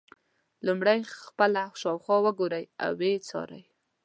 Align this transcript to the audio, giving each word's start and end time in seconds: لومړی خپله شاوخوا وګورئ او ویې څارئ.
لومړی 0.65 0.99
خپله 1.25 1.63
شاوخوا 1.81 2.17
وګورئ 2.25 2.65
او 2.83 2.91
ویې 2.99 3.13
څارئ. 3.27 3.63